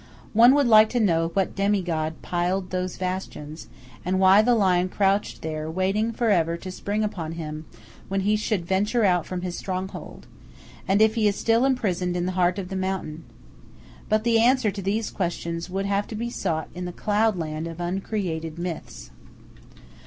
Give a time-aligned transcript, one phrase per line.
[0.33, 3.67] One would like to know what demi god piled those bastions;
[4.03, 7.65] and why the lion crouched there, waiting for ever to spring upon him
[8.07, 10.25] when he should venture out from his stronghold;
[10.87, 13.25] and if he is still imprisoned in the heart of the mountain.
[14.09, 17.79] But the answer to these questions would have to be sought in the cloudland of
[17.79, 19.11] uncreated myths.